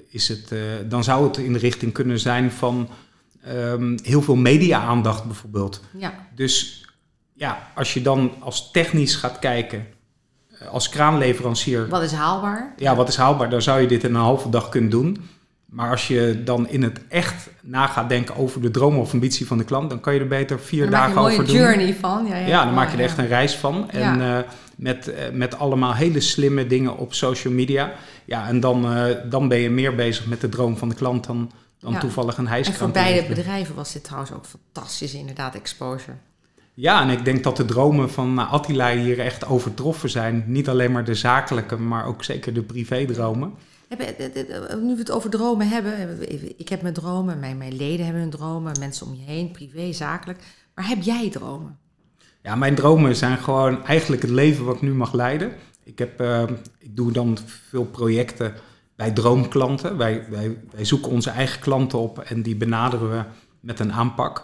is 0.09 0.27
het, 0.27 0.53
dan 0.89 1.03
zou 1.03 1.27
het 1.27 1.38
in 1.38 1.53
de 1.53 1.59
richting 1.59 1.93
kunnen 1.93 2.19
zijn 2.19 2.51
van 2.51 2.89
um, 3.47 3.97
heel 4.03 4.21
veel 4.21 4.35
media-aandacht 4.35 5.25
bijvoorbeeld. 5.25 5.81
Ja. 5.97 6.13
Dus 6.35 6.85
ja, 7.33 7.71
als 7.75 7.93
je 7.93 8.01
dan 8.01 8.31
als 8.39 8.71
technisch 8.71 9.15
gaat 9.15 9.39
kijken, 9.39 9.88
als 10.69 10.89
kraanleverancier. 10.89 11.87
Wat 11.87 12.01
is 12.01 12.11
haalbaar? 12.11 12.73
Ja, 12.77 12.95
wat 12.95 13.07
is 13.07 13.15
haalbaar? 13.15 13.49
Dan 13.49 13.61
zou 13.61 13.81
je 13.81 13.87
dit 13.87 14.03
in 14.03 14.15
een 14.15 14.21
halve 14.21 14.49
dag 14.49 14.69
kunnen 14.69 14.89
doen. 14.89 15.29
Maar 15.65 15.89
als 15.89 16.07
je 16.07 16.41
dan 16.44 16.67
in 16.69 16.83
het 16.83 16.99
echt 17.07 17.49
na 17.61 17.87
gaat 17.87 18.09
denken 18.09 18.35
over 18.35 18.61
de 18.61 18.71
droom 18.71 18.97
of 18.97 19.13
ambitie 19.13 19.47
van 19.47 19.57
de 19.57 19.63
klant, 19.63 19.89
dan 19.89 19.99
kan 19.99 20.13
je 20.13 20.19
er 20.19 20.27
beter 20.27 20.59
vier 20.59 20.81
dan 20.81 20.91
dagen 20.91 21.17
over 21.17 21.45
doen. 21.45 21.55
een 21.55 21.61
journey 21.61 21.95
van. 21.95 22.25
Ja, 22.27 22.35
ja, 22.35 22.47
ja 22.47 22.65
dan 22.65 22.73
maak 22.73 22.91
je 22.91 22.97
er 22.97 23.03
echt 23.03 23.17
een 23.17 23.27
reis 23.27 23.55
van. 23.55 23.89
En 23.89 24.19
uh, 24.19 24.37
met, 24.81 25.07
uh, 25.07 25.16
met 25.33 25.57
allemaal 25.57 25.94
hele 25.94 26.19
slimme 26.19 26.68
dingen 26.68 26.98
op 26.98 27.13
social 27.13 27.54
media. 27.54 27.94
Ja, 28.25 28.48
en 28.48 28.60
dan, 28.60 28.98
uh, 28.98 29.06
dan 29.30 29.48
ben 29.48 29.57
je 29.57 29.69
meer 29.69 29.95
bezig 29.95 30.25
met 30.25 30.42
de 30.42 30.50
droom 30.50 30.78
van 30.78 30.89
de 30.89 30.95
klant 30.95 31.25
dan, 31.25 31.51
dan 31.80 31.94
Ja. 31.94 32.00
toevallig 32.00 32.38
een 32.38 32.45
En 32.45 32.51
hijskraan. 32.51 32.78
voor 32.78 32.92
beide 32.92 33.28
bedrijven 33.28 33.75
was 33.75 33.94
dit 33.94 34.04
trouwens 34.04 34.31
ook 34.33 34.45
fantastisch, 34.45 35.13
inderdaad, 35.13 35.56
exposure. 35.56 36.18
Ja, 36.74 37.01
en 37.01 37.10
ik 37.10 37.25
denk 37.25 37.44
dat 37.44 37.57
de 37.57 37.66
dromen 37.66 38.12
van 38.12 38.39
uh, 38.39 38.54
Attila 38.54 38.92
hier 38.95 39.19
echt 39.19 39.45
overtroffen 39.48 40.10
zijn. 40.10 40.44
Niet 40.48 40.69
alleen 40.69 40.92
maar 40.92 41.06
de 41.06 41.16
zakelijke, 41.16 41.78
maar 41.78 42.06
ook 42.06 42.24
zeker 42.24 42.54
de 42.54 42.62
privédromen. 42.62 43.54
Eh, 43.88 44.07
eh, 44.19 44.71
eh, 44.71 44.78
Nu 44.78 44.94
we 44.94 45.00
het 45.00 45.11
over 45.11 45.30
dromen 45.30 45.68
hebben, 45.68 46.19
ik 46.59 46.69
heb 46.69 46.81
mijn 46.81 46.94
dromen, 46.94 47.40
mijn, 47.40 47.57
mijn 47.57 47.76
leden 47.76 48.04
hebben 48.06 48.21
hun 48.21 48.31
dromen, 48.31 48.80
mensen 48.80 49.07
om 49.07 49.14
je 49.14 49.21
heen, 49.26 49.52
privé, 49.52 49.94
zakelijk. 49.94 50.40
Maar 50.76 50.88
heb 50.88 51.02
jij 51.02 51.30
dromen? 51.30 51.78
Ja, 52.44 52.56
mijn 52.56 52.76
dromen 52.76 53.16
zijn 53.16 53.38
gewoon 53.38 53.86
eigenlijk 53.86 54.21
het 54.21 54.31
leven 54.31 54.66
wat 54.66 54.76
ik 54.76 54.81
nu 54.81 54.94
mag 54.94 55.14
leiden. 55.14 55.52
Ik, 55.83 56.00
heb, 56.00 56.19
eh, 56.19 56.44
ik 56.78 56.95
doe 56.95 57.12
dan 57.12 57.38
veel 57.69 57.86
projecten 57.86 58.54
bij 58.95 59.12
droomklanten. 59.12 59.98
Wij, 59.98 60.26
wij, 60.30 60.57
wij 60.71 60.86
zoeken 60.86 61.12
onze 61.12 61.30
eigen 61.30 61.60
klanten 61.60 62.00
op 62.00 62.19
en 62.19 62.42
die 62.42 62.56
benaderen 62.56 63.10
we 63.10 63.24
met 63.60 63.80
een 63.80 63.94
aanpak. 63.94 64.44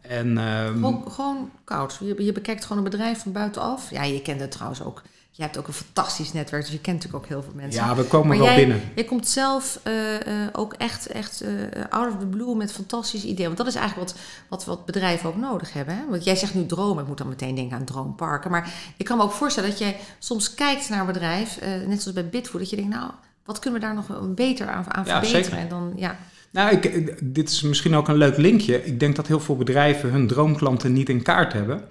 En, 0.00 0.38
ehm, 0.38 0.72
Gewoon, 0.72 1.10
gewoon 1.10 1.50
koud. 1.64 1.98
Je, 2.00 2.24
je 2.24 2.32
bekijkt 2.32 2.62
gewoon 2.64 2.84
een 2.84 2.90
bedrijf 2.90 3.22
van 3.22 3.32
buitenaf. 3.32 3.90
Ja, 3.90 4.02
je 4.02 4.22
kent 4.22 4.40
het 4.40 4.50
trouwens 4.50 4.82
ook. 4.82 5.02
Je 5.36 5.42
hebt 5.42 5.58
ook 5.58 5.66
een 5.66 5.72
fantastisch 5.72 6.32
netwerk, 6.32 6.62
dus 6.62 6.72
je 6.72 6.80
kent 6.80 6.96
natuurlijk 6.96 7.24
ook 7.24 7.30
heel 7.30 7.42
veel 7.42 7.52
mensen. 7.54 7.84
ja, 7.84 7.94
we 7.94 8.04
komen 8.04 8.28
maar 8.28 8.36
wel 8.36 8.46
jij, 8.46 8.56
binnen. 8.56 8.80
jij 8.94 9.04
komt 9.04 9.28
zelf 9.28 9.80
eh, 9.82 10.14
eh, 10.44 10.48
ook 10.52 10.72
echt, 10.72 11.06
echt 11.06 11.40
eh, 11.40 11.50
out 11.90 12.12
of 12.12 12.18
the 12.18 12.26
blue 12.26 12.54
met 12.54 12.72
fantastische 12.72 13.26
ideeën. 13.26 13.46
Want 13.46 13.58
dat 13.58 13.66
is 13.66 13.74
eigenlijk 13.74 14.08
wat, 14.08 14.18
wat, 14.48 14.64
wat 14.64 14.84
bedrijven 14.86 15.28
ook 15.28 15.36
nodig 15.36 15.72
hebben. 15.72 15.96
Hè? 15.96 16.02
Want 16.10 16.24
jij 16.24 16.36
zegt 16.36 16.54
nu 16.54 16.66
dromen. 16.66 17.02
Ik 17.02 17.08
moet 17.08 17.18
dan 17.18 17.28
meteen 17.28 17.54
denken 17.54 17.76
aan 17.76 17.84
droomparken. 17.84 18.50
Maar 18.50 18.72
ik 18.96 19.04
kan 19.04 19.16
me 19.16 19.22
ook 19.22 19.32
voorstellen 19.32 19.70
dat 19.70 19.78
jij 19.78 19.96
soms 20.18 20.54
kijkt 20.54 20.88
naar 20.88 21.00
een 21.00 21.06
bedrijf, 21.06 21.56
eh, 21.56 21.68
net 21.86 22.02
zoals 22.02 22.12
bij 22.12 22.28
Bitfood, 22.28 22.60
dat 22.60 22.70
je 22.70 22.76
denkt, 22.76 22.94
nou, 22.94 23.10
wat 23.44 23.58
kunnen 23.58 23.80
we 23.80 23.86
daar 23.86 23.94
nog 23.94 24.34
beter 24.34 24.66
aan, 24.66 24.84
aan 24.94 25.04
Ja, 25.04 25.10
verbeteren? 25.10 25.44
zeker. 25.44 25.58
En 25.58 25.68
dan, 25.68 25.92
ja, 25.96 26.16
Nou, 26.50 26.76
ik, 26.76 27.14
dit 27.34 27.50
is 27.50 27.62
misschien 27.62 27.94
ook 27.94 28.08
een 28.08 28.16
leuk 28.16 28.36
linkje. 28.36 28.84
Ik 28.84 29.00
denk 29.00 29.16
dat 29.16 29.26
heel 29.26 29.40
veel 29.40 29.56
bedrijven 29.56 30.10
hun 30.10 30.26
droomklanten 30.26 30.92
niet 30.92 31.08
in 31.08 31.22
kaart 31.22 31.52
hebben. 31.52 31.88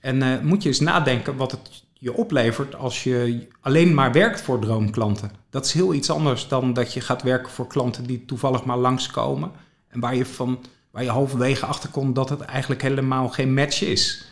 En 0.00 0.22
eh, 0.22 0.40
moet 0.40 0.62
je 0.62 0.68
eens 0.68 0.80
nadenken 0.80 1.36
wat 1.36 1.50
het 1.50 1.84
je 1.92 2.14
oplevert 2.14 2.74
als 2.74 3.04
je 3.04 3.46
alleen 3.60 3.94
maar 3.94 4.12
werkt 4.12 4.40
voor 4.40 4.58
droomklanten. 4.58 5.30
Dat 5.50 5.66
is 5.66 5.72
heel 5.72 5.94
iets 5.94 6.10
anders 6.10 6.48
dan 6.48 6.72
dat 6.72 6.92
je 6.92 7.00
gaat 7.00 7.22
werken 7.22 7.52
voor 7.52 7.66
klanten 7.66 8.06
die 8.06 8.24
toevallig 8.24 8.64
maar 8.64 8.76
langskomen. 8.76 9.50
En 9.88 10.00
waar 10.00 10.14
je, 10.14 10.26
van, 10.26 10.64
waar 10.90 11.02
je 11.02 11.10
halverwege 11.10 11.66
achter 11.66 11.88
komt 11.88 12.14
dat 12.14 12.28
het 12.28 12.40
eigenlijk 12.40 12.82
helemaal 12.82 13.28
geen 13.28 13.54
match 13.54 13.82
is. 13.82 14.24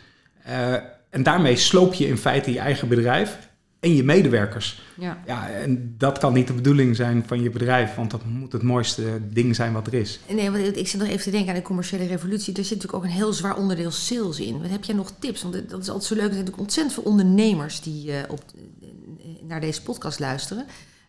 Eh, 0.43 0.73
en 1.09 1.23
daarmee 1.23 1.55
sloop 1.55 1.93
je 1.93 2.07
in 2.07 2.17
feite 2.17 2.53
je 2.53 2.59
eigen 2.59 2.87
bedrijf 2.87 3.37
en 3.85 3.95
je 3.95 4.03
medewerkers. 4.03 4.81
ja. 4.97 5.23
Ja, 5.25 5.49
en 5.49 5.95
dat 5.97 6.17
kan 6.17 6.33
niet 6.33 6.47
de 6.47 6.53
bedoeling 6.53 6.95
zijn 6.95 7.23
van 7.27 7.41
je 7.41 7.49
bedrijf, 7.49 7.95
want 7.95 8.11
dat 8.11 8.25
moet 8.25 8.51
het 8.51 8.61
mooiste 8.61 9.21
ding 9.29 9.55
zijn 9.55 9.73
wat 9.73 9.87
er 9.87 9.93
is. 9.93 10.19
Nee, 10.29 10.51
want 10.51 10.77
ik 10.77 10.87
zit 10.87 10.99
nog 10.99 11.09
even 11.09 11.23
te 11.23 11.31
denken 11.31 11.49
aan 11.49 11.55
de 11.55 11.61
commerciële 11.61 12.05
revolutie. 12.05 12.53
Er 12.55 12.63
zit 12.63 12.75
natuurlijk 12.75 13.03
ook 13.03 13.03
een 13.03 13.17
heel 13.17 13.33
zwaar 13.33 13.57
onderdeel 13.57 13.91
sales 13.91 14.39
in. 14.39 14.61
Wat 14.61 14.69
heb 14.69 14.83
jij 14.83 14.95
nog 14.95 15.11
tips? 15.19 15.41
Want 15.41 15.69
dat 15.69 15.81
is 15.81 15.89
altijd 15.89 16.03
zo 16.03 16.13
leuk. 16.13 16.23
Er 16.23 16.33
zijn 16.33 16.45
natuurlijk 16.45 16.61
ontzettend 16.61 16.95
veel 16.95 17.11
ondernemers 17.11 17.81
die 17.81 18.11
eh, 18.11 18.31
op, 18.31 18.43
eh, 18.81 19.27
naar 19.47 19.61
deze 19.61 19.81
podcast 19.81 20.19
luisteren. 20.19 20.65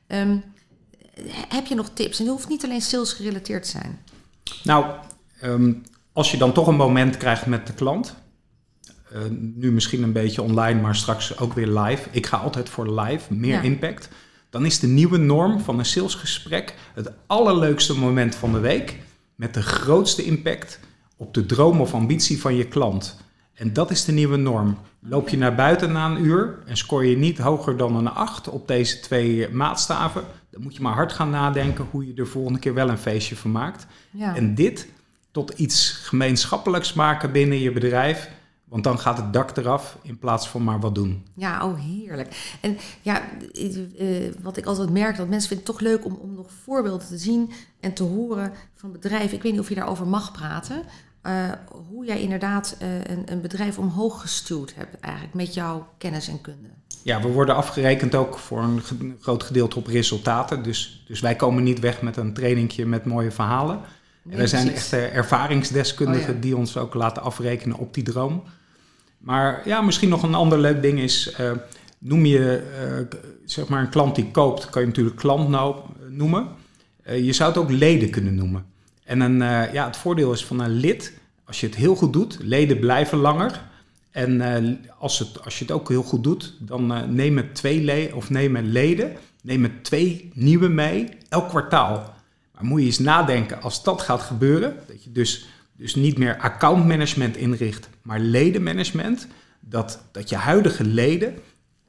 Ehm, 0.07 0.37
heb 1.49 1.67
je 1.67 1.75
nog 1.75 1.91
tips? 1.95 2.19
En 2.19 2.25
het 2.25 2.35
hoeft 2.35 2.49
niet 2.49 2.65
alleen 2.65 2.81
sales 2.81 3.13
gerelateerd 3.13 3.63
te 3.63 3.71
zijn. 3.71 3.99
Nou, 4.63 4.87
ehm, 5.41 5.73
als 6.13 6.31
je 6.31 6.37
dan 6.37 6.53
toch 6.53 6.67
een 6.67 6.77
moment 6.77 7.17
krijgt 7.17 7.47
met 7.47 7.67
de 7.67 7.73
klant, 7.73 8.15
uh, 9.13 9.19
nu 9.55 9.73
misschien 9.73 10.03
een 10.03 10.13
beetje 10.13 10.43
online, 10.43 10.81
maar 10.81 10.97
straks 10.97 11.39
ook 11.39 11.53
weer 11.53 11.67
live. 11.79 12.09
Ik 12.11 12.27
ga 12.27 12.37
altijd 12.37 12.69
voor 12.69 13.01
live, 13.01 13.35
meer 13.35 13.53
Ja. 13.55 13.61
impact. 13.61 14.09
Dan 14.51 14.65
is 14.65 14.79
de 14.79 14.87
nieuwe 14.87 15.19
norm 15.19 15.61
van 15.61 15.79
een 15.79 15.85
salesgesprek 15.85 16.75
het 16.95 17.11
allerleukste 17.27 17.99
moment 17.99 18.35
van 18.35 18.53
de 18.53 18.59
week 18.59 18.97
met 19.35 19.55
de 19.55 19.63
grootste 19.63 20.25
impact 20.25 20.81
op 21.17 21.35
de 21.35 21.47
droom 21.47 21.81
of 21.81 21.95
ambitie 21.95 22.41
van 22.41 22.55
je 22.55 22.65
klant. 22.67 23.17
En 23.55 23.73
dat 23.73 23.91
is 23.91 24.05
de 24.05 24.13
nieuwe 24.13 24.37
norm. 24.37 24.79
Loop 25.01 25.29
je 25.29 25.37
naar 25.37 25.55
buiten 25.55 25.93
na 25.93 26.07
een 26.11 26.25
uur 26.25 26.59
en 26.67 26.77
scoor 26.77 27.05
je 27.07 27.17
niet 27.17 27.39
hoger 27.39 27.77
dan 27.77 27.97
een 27.97 28.09
8 28.11 28.49
op 28.49 28.69
deze 28.69 29.01
twee 29.01 29.49
maatstaven, 29.49 30.25
dan 30.51 30.63
moet 30.63 30.77
je 30.77 30.83
maar 30.83 30.95
hard 30.95 31.13
gaan 31.13 31.31
nadenken 31.31 31.87
hoe 31.91 32.07
je 32.07 32.15
er 32.15 32.27
volgende 32.27 32.59
keer 32.59 32.75
wel 32.75 32.89
een 32.89 32.99
feestje 32.99 33.37
van 33.37 33.53
maakt. 33.53 33.87
Ja. 34.11 34.37
En 34.37 34.55
dit 34.55 34.89
tot 35.31 35.51
iets 35.51 35.91
gemeenschappelijks 35.91 36.93
maken 36.93 37.33
binnen 37.33 37.59
je 37.61 37.73
bedrijf. 37.73 38.29
Want 38.69 38.85
dan 38.85 38.99
gaat 38.99 39.17
het 39.17 39.33
dak 39.33 39.57
eraf 39.57 39.99
in 40.03 40.19
plaats 40.19 40.49
van 40.49 40.65
maar 40.65 40.81
wat 40.81 40.95
doen. 40.95 41.27
Ja, 41.35 41.67
oh 41.67 41.79
heerlijk. 41.81 42.57
En 42.61 42.77
ja, 43.03 43.23
eh, 43.99 44.07
wat 44.43 44.57
ik 44.57 44.67
altijd 44.67 44.91
merk, 44.91 45.17
dat 45.17 45.29
mensen 45.29 45.49
vinden 45.49 45.67
het 45.67 45.77
toch 45.77 45.87
leuk 45.89 46.05
om, 46.05 46.15
om 46.15 46.35
nog 46.35 46.47
voorbeelden 46.65 47.07
te 47.07 47.19
zien 47.19 47.51
en 47.81 47.93
te 47.93 48.03
horen 48.03 48.53
van 48.75 48.93
bedrijven. 48.93 49.37
Ik 49.37 49.43
weet 49.43 49.53
niet 49.53 49.61
of 49.61 49.69
je 49.69 49.75
daarover 49.75 50.07
mag 50.07 50.33
praten. 50.33 50.83
eh, 51.23 51.51
hoe 51.89 52.05
jij 52.07 52.21
inderdaad 52.21 52.77
eh, 52.79 52.89
een, 53.05 53.23
een 53.33 53.41
bedrijf 53.41 53.79
omhoog 53.79 54.21
gestuurd 54.21 54.75
hebt, 54.75 55.01
eigenlijk 55.01 55.35
met 55.35 55.55
jouw 55.55 55.87
kennis 55.99 56.29
en 56.29 56.41
kunde. 56.41 56.69
Ja, 57.03 57.21
we 57.23 57.29
worden 57.29 57.55
afgerekend 57.55 58.15
ook 58.15 58.39
voor 58.39 58.63
een 58.63 58.83
groot 59.21 59.43
gedeelte 59.43 59.79
op 59.79 59.87
resultaten. 59.87 60.63
Dus, 60.63 61.05
dus 61.07 61.21
wij 61.21 61.37
komen 61.37 61.63
niet 61.63 61.81
weg 61.81 62.03
met 62.03 62.17
een 62.17 62.35
trainingje 62.35 62.87
met 62.87 63.05
mooie 63.05 63.31
verhalen. 63.31 63.81
En 64.31 64.39
er 64.39 64.49
zijn 64.49 64.67
precies. 64.67 64.83
echte 64.93 65.07
ervaringsdeskundigen 65.07 66.29
Oh 66.29 66.35
ja. 66.35 66.41
die 66.41 66.57
ons 66.57 66.77
ook 66.77 66.95
laten 66.95 67.23
afrekenen 67.23 67.77
op 67.77 67.95
die 67.95 68.03
droom. 68.05 68.43
Maar 69.27 69.63
ja, 69.65 69.81
misschien 69.81 70.09
nog 70.09 70.23
een 70.23 70.35
ander 70.35 70.59
leuk 70.59 70.83
ding 70.83 70.99
is, 70.99 71.33
eh, 71.33 71.51
noem 71.99 72.27
je 72.27 72.57
eh, 72.57 73.19
zeg 73.45 73.69
maar 73.69 73.81
een 73.81 73.89
klant 73.89 74.15
die 74.15 74.31
koopt, 74.31 74.71
kan 74.71 74.83
je 74.83 74.89
natuurlijk 74.89 75.17
klant 75.17 75.49
nou, 75.49 75.77
eh, 75.77 76.09
noemen. 76.11 76.49
Je 77.05 77.33
zou 77.33 77.49
het 77.51 77.59
ook 77.59 77.71
leden 77.71 78.11
kunnen 78.11 78.35
noemen. 78.35 78.67
En 79.05 79.21
een, 79.21 79.39
ja, 79.73 79.87
het 79.87 79.97
voordeel 79.97 80.33
is 80.33 80.45
van 80.45 80.61
een 80.61 80.71
lid, 80.71 81.19
als 81.45 81.61
je 81.61 81.67
het 81.67 81.77
heel 81.77 81.97
goed 81.97 82.13
doet, 82.13 82.39
leden 82.41 82.79
blijven 82.79 83.19
langer. 83.19 83.63
En 84.11 84.41
als, 84.99 85.19
het, 85.19 85.45
als 85.45 85.59
je 85.59 85.65
het 85.65 85.73
ook 85.73 85.89
heel 85.89 86.03
goed 86.03 86.25
doet, 86.25 86.55
dan 86.59 86.91
het 86.91 87.55
twee 87.55 87.85
le 87.85 88.11
of 88.15 88.31
nemen 88.31 88.73
leden, 88.73 89.13
neem 89.43 89.63
het 89.63 89.85
twee 89.85 90.31
nieuwe 90.35 90.69
mee, 90.69 91.09
elk 91.29 91.49
kwartaal. 91.49 92.15
Maar 92.55 92.65
moet 92.65 92.81
je 92.81 92.87
eens 92.87 92.99
nadenken, 92.99 93.63
als 93.63 93.83
dat 93.83 94.03
gaat 94.03 94.23
gebeuren, 94.23 94.77
dat 94.87 95.05
je 95.05 95.13
dus, 95.13 95.47
dus 95.77 95.95
niet 95.95 96.19
meer 96.19 96.39
accountmanagement 96.39 97.37
inricht, 97.37 97.89
maar 98.03 98.19
ledenmanagement, 98.19 99.27
dat, 99.61 100.03
dat 100.13 100.29
je 100.29 100.37
huidige 100.37 100.85
leden 100.85 101.35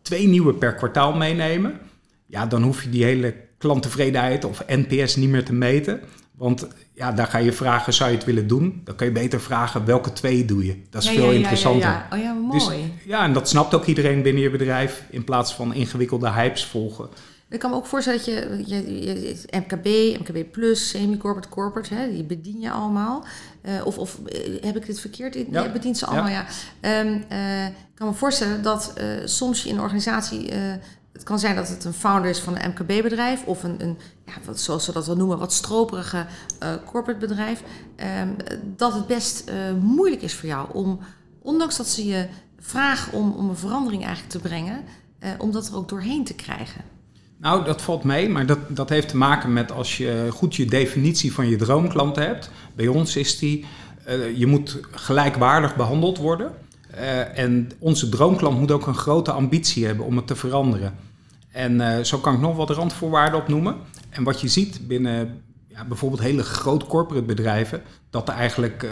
twee 0.01 0.27
nieuwe 0.27 0.53
per 0.53 0.73
kwartaal 0.73 1.13
meenemen, 1.13 1.79
ja, 2.25 2.45
dan 2.45 2.63
hoef 2.63 2.83
je 2.83 2.89
die 2.89 3.03
hele 3.03 3.35
klanttevredenheid 3.57 4.45
of 4.45 4.63
NPS 4.67 5.15
niet 5.15 5.29
meer 5.29 5.45
te 5.45 5.53
meten. 5.53 6.01
Want 6.31 6.67
ja, 6.93 7.11
daar 7.11 7.27
ga 7.27 7.37
je 7.37 7.51
vragen, 7.51 7.93
zou 7.93 8.09
je 8.09 8.15
het 8.15 8.25
willen 8.25 8.47
doen? 8.47 8.81
Dan 8.83 8.95
kan 8.95 9.07
je 9.07 9.13
beter 9.13 9.41
vragen, 9.41 9.85
welke 9.85 10.13
twee 10.13 10.45
doe 10.45 10.65
je? 10.65 10.81
Dat 10.89 11.03
is 11.03 11.09
Ja, 11.09 11.15
veel 11.15 11.31
ja, 11.31 11.37
interessanter. 11.37 11.89
Ja, 11.89 12.07
ja. 12.09 12.17
Oh 12.17 12.23
ja, 12.23 12.33
mooi. 12.33 12.57
Dus, 12.57 13.05
ja, 13.05 13.23
en 13.23 13.33
dat 13.33 13.49
snapt 13.49 13.73
ook 13.73 13.85
iedereen 13.85 14.21
binnen 14.21 14.43
je 14.43 14.49
bedrijf, 14.49 15.03
in 15.09 15.23
plaats 15.23 15.53
van 15.53 15.73
ingewikkelde 15.73 16.31
hypes 16.31 16.65
volgen. 16.65 17.09
Ik 17.49 17.59
kan 17.59 17.69
me 17.69 17.75
ook 17.75 17.85
voorstellen 17.85 18.19
dat 18.19 18.27
je, 18.27 18.63
je, 18.65 19.01
je 19.01 19.37
MKB, 19.51 20.19
MKB 20.19 20.51
Plus, 20.51 20.89
semi-corporate, 20.89 21.49
corporate, 21.49 21.93
hè, 21.93 22.11
die 22.11 22.23
bedien 22.23 22.59
je 22.59 22.71
allemaal. 22.71 23.25
Eh, 23.61 23.85
of 23.85 23.97
of 23.97 24.19
eh, 24.25 24.63
heb 24.63 24.75
ik 24.75 24.85
dit 24.85 24.99
verkeerd? 24.99 25.33
Ja. 25.49 25.63
Je 25.63 25.71
bedient 25.71 25.97
ze 25.97 26.05
allemaal, 26.05 26.29
ja. 26.29 26.45
Ehm, 26.79 27.21
eh, 27.27 27.65
ik 27.65 27.95
kan 27.95 28.07
me 28.07 28.13
voorstellen 28.13 28.61
dat 28.63 28.93
soms 29.25 29.63
je 29.63 29.69
in 29.69 29.75
een 29.75 29.81
organisatie... 29.81 30.51
het 31.13 31.23
kan 31.23 31.39
zijn 31.39 31.55
dat 31.55 31.69
het 31.69 31.83
een 31.83 31.93
founder 31.93 32.29
is 32.29 32.39
van 32.39 32.57
een 32.57 32.69
MKB-bedrijf... 32.69 33.45
of 33.45 33.63
een, 33.63 33.75
een 33.81 33.97
ja, 34.25 34.33
wat, 34.45 34.59
zoals 34.59 34.85
ze 34.85 34.91
dat 34.91 35.07
wel 35.07 35.15
noemen, 35.15 35.37
wat 35.37 35.53
stroperige 35.53 36.25
corporate 36.85 37.19
bedrijf. 37.27 37.63
ehm, 37.95 38.29
dat 38.75 38.93
het 38.93 39.07
best 39.07 39.51
moeilijk 39.81 40.21
is 40.21 40.33
voor 40.33 40.49
jou 40.49 40.67
om, 40.73 40.99
ondanks 41.41 41.77
dat 41.77 41.87
ze 41.87 42.05
je 42.05 42.27
vragen 42.59 43.13
om, 43.13 43.31
om 43.31 43.49
een 43.49 43.57
verandering 43.57 44.05
eigenlijk 44.05 44.33
te 44.33 44.39
brengen... 44.39 44.83
om 45.37 45.51
dat 45.51 45.67
er 45.67 45.75
ook 45.75 45.89
doorheen 45.89 46.23
te 46.23 46.35
krijgen. 46.35 46.96
Nou, 47.39 47.65
dat 47.65 47.81
valt 47.81 48.03
mee, 48.03 48.29
maar 48.29 48.45
dat, 48.45 48.59
dat 48.67 48.89
heeft 48.89 49.09
te 49.09 49.17
maken 49.17 49.53
met 49.53 49.71
als 49.71 49.97
je 49.97 50.27
goed 50.31 50.55
je 50.55 50.65
definitie 50.65 51.33
van 51.33 51.49
je 51.49 51.55
droomklant 51.55 52.15
hebt. 52.15 52.49
Bij 52.75 52.87
ons 52.87 53.15
is 53.15 53.37
die, 53.37 53.65
eh, 54.03 54.37
je 54.37 54.47
moet 54.47 54.79
gelijkwaardig 54.91 55.75
behandeld 55.75 56.17
worden. 56.17 56.51
Eh, 56.91 57.37
en 57.37 57.71
onze 57.79 58.09
droomklant 58.09 58.59
moet 58.59 58.71
ook 58.71 58.87
een 58.87 58.95
grote 58.95 59.31
ambitie 59.31 59.85
hebben 59.85 60.05
om 60.05 60.15
het 60.15 60.27
te 60.27 60.35
veranderen. 60.35 60.95
En 61.51 61.81
eh, 61.81 62.03
zo 62.03 62.17
kan 62.17 62.33
ik 62.33 62.39
nog 62.39 62.55
wat 62.55 62.69
randvoorwaarden 62.69 63.39
opnoemen. 63.39 63.75
En 64.09 64.23
wat 64.23 64.41
je 64.41 64.47
ziet 64.47 64.87
binnen 64.87 65.41
ja, 65.67 65.85
bijvoorbeeld 65.85 66.21
hele 66.21 66.43
groot 66.43 66.87
corporate 66.87 67.25
bedrijven, 67.25 67.81
dat 68.09 68.27
er 68.27 68.35
eigenlijk 68.35 68.87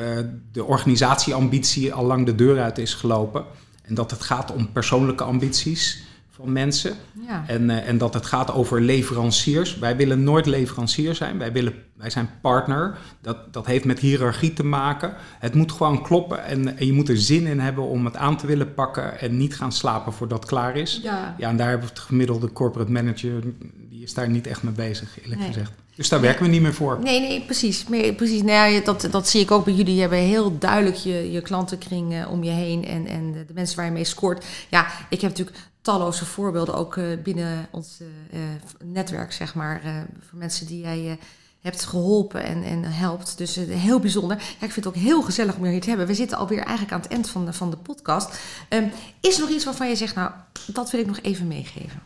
de 0.51 0.63
organisatieambitie 0.63 1.93
al 1.93 2.05
lang 2.05 2.25
de 2.25 2.35
deur 2.35 2.61
uit 2.61 2.77
is 2.77 2.93
gelopen. 2.93 3.45
En 3.81 3.93
dat 3.93 4.11
het 4.11 4.21
gaat 4.21 4.53
om 4.53 4.71
persoonlijke 4.71 5.23
ambities 5.23 6.03
van 6.35 6.51
mensen. 6.51 6.95
Ja. 7.27 7.43
En, 7.47 7.69
eh, 7.69 7.87
en 7.87 7.97
dat 7.97 8.13
het 8.13 8.25
gaat 8.25 8.51
over 8.53 8.81
leveranciers. 8.81 9.77
Wij 9.77 9.95
willen 9.95 10.23
nooit 10.23 10.45
leverancier 10.45 11.15
zijn. 11.15 11.37
Wij, 11.37 11.51
willen, 11.51 11.73
wij 11.97 12.09
zijn 12.09 12.29
partner. 12.41 12.97
Dat, 13.21 13.53
dat 13.53 13.65
heeft 13.65 13.85
met 13.85 13.99
hiërarchie 13.99 14.53
te 14.53 14.65
maken. 14.65 15.13
Het 15.39 15.53
moet 15.53 15.71
gewoon 15.71 16.03
kloppen. 16.03 16.45
En, 16.45 16.77
en 16.77 16.85
je 16.85 16.93
moet 16.93 17.09
er 17.09 17.17
zin 17.17 17.47
in 17.47 17.59
hebben 17.59 17.83
om 17.83 18.05
het 18.05 18.15
aan 18.15 18.37
te 18.37 18.47
willen 18.47 18.73
pakken. 18.73 19.19
En 19.19 19.37
niet 19.37 19.55
gaan 19.55 19.71
slapen 19.71 20.13
voordat 20.13 20.39
het 20.39 20.47
klaar 20.49 20.75
is. 20.75 20.99
Ja. 21.03 21.35
Ja, 21.37 21.49
en 21.49 21.57
daar 21.57 21.69
hebben 21.69 21.87
we 21.87 21.93
het 21.93 22.03
gemiddelde 22.03 22.51
corporate 22.51 22.91
manager. 22.91 23.41
Die 23.89 24.03
is 24.03 24.13
daar 24.13 24.29
niet 24.29 24.47
echt 24.47 24.63
mee 24.63 24.73
bezig, 24.73 25.21
eerlijk 25.21 25.39
Nee. 25.39 25.47
gezegd. 25.47 25.71
Dus 25.95 26.09
daar 26.09 26.21
werken 26.21 26.43
we 26.43 26.49
niet 26.51 26.61
meer 26.61 26.73
voor. 26.73 26.99
Nee, 27.03 27.19
nee, 27.19 27.41
precies. 27.41 27.85
Precies. 28.15 28.41
Nou 28.41 28.71
ja, 28.71 28.79
dat, 28.79 29.07
dat 29.11 29.29
zie 29.29 29.41
ik 29.41 29.51
ook 29.51 29.65
bij 29.65 29.73
jullie. 29.73 29.95
Je 29.95 30.01
hebt 30.01 30.13
heel 30.13 30.57
duidelijk 30.57 30.95
je, 30.95 31.31
je 31.31 31.41
klantenkring 31.41 32.13
eh, 32.13 32.31
om 32.31 32.43
je 32.43 32.51
heen 32.51 32.85
en, 32.85 33.07
en 33.07 33.31
de 33.31 33.53
mensen 33.53 33.75
waar 33.77 33.85
je 33.85 33.91
mee 33.91 34.03
scoort. 34.03 34.45
Ja, 34.69 34.87
ik 35.09 35.21
heb 35.21 35.29
natuurlijk 35.29 35.57
talloze 35.85 36.25
voorbeelden 36.25 36.75
ook 36.75 36.97
eh, 36.97 37.05
binnen 37.23 37.67
ons 37.71 37.99
eh, 37.99 38.39
eh, 38.39 38.49
netwerk, 38.83 39.31
zeg 39.31 39.55
maar. 39.55 39.81
voor 40.19 40.39
mensen 40.39 40.67
die 40.67 40.81
jij 40.81 41.19
hebt 41.61 41.85
geholpen 41.85 42.43
en, 42.43 42.63
en 42.63 42.83
helpt. 42.83 43.37
Dus 43.37 43.55
heel 43.55 43.99
bijzonder. 43.99 44.37
Ja, 44.37 44.65
ik 44.65 44.71
vind 44.71 44.75
het 44.75 44.87
ook 44.87 44.95
heel 44.95 45.21
gezellig 45.21 45.55
om 45.55 45.65
je 45.65 45.71
hier 45.71 45.81
te 45.81 45.89
hebben. 45.89 46.07
We 46.07 46.13
zitten 46.13 46.37
alweer 46.37 46.59
eigenlijk 46.59 46.91
aan 46.91 47.01
het 47.01 47.11
eind 47.11 47.29
van 47.29 47.45
de, 47.45 47.53
van 47.53 47.69
de 47.69 47.77
podcast. 47.77 48.39
Ehm, 48.69 48.87
is 49.21 49.35
er 49.35 49.41
nog 49.41 49.49
iets 49.49 49.65
waarvan 49.65 49.89
je 49.89 49.95
zegt, 49.95 50.15
nou, 50.15 50.31
dat 50.67 50.91
wil 50.91 50.99
ik 50.99 51.07
nog 51.07 51.19
even 51.21 51.47
meegeven? 51.47 52.01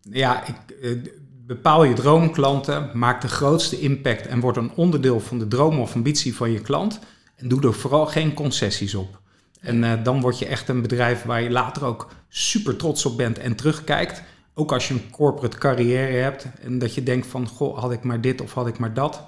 Ja, 0.00 0.46
ik, 0.46 1.10
bepaal 1.46 1.84
je 1.84 1.94
droomklanten, 1.94 2.90
maak 2.94 3.20
de 3.20 3.28
grootste 3.28 3.80
impact 3.80 4.26
en 4.26 4.40
word 4.40 4.56
een 4.56 4.72
onderdeel 4.74 5.20
van 5.20 5.38
de 5.38 5.48
droom 5.48 5.80
of 5.80 5.94
ambitie 5.94 6.36
van 6.36 6.50
je 6.50 6.60
klant. 6.60 6.98
En 7.36 7.48
doe 7.48 7.62
er 7.62 7.74
vooral 7.74 8.06
geen 8.06 8.34
concessies 8.34 8.94
op. 8.94 9.20
En 9.66 9.84
eh, 9.84 10.04
dan 10.04 10.20
word 10.20 10.38
je 10.38 10.46
echt 10.46 10.68
een 10.68 10.82
bedrijf 10.82 11.22
waar 11.22 11.42
je 11.42 11.50
later 11.50 11.84
ook 11.84 12.08
super 12.28 12.76
trots 12.76 13.06
op 13.06 13.16
bent 13.16 13.38
en 13.38 13.56
terugkijkt. 13.56 14.22
Ook 14.54 14.72
als 14.72 14.88
je 14.88 14.94
een 14.94 15.10
corporate 15.10 15.58
carrière 15.58 16.12
hebt 16.12 16.46
en 16.62 16.78
dat 16.78 16.94
je 16.94 17.02
denkt 17.02 17.26
van, 17.26 17.48
goh, 17.48 17.78
had 17.78 17.92
ik 17.92 18.02
maar 18.02 18.20
dit 18.20 18.40
of 18.40 18.52
had 18.52 18.66
ik 18.66 18.78
maar 18.78 18.94
dat. 18.94 19.24